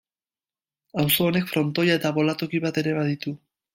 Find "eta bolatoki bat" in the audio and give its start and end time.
1.99-2.81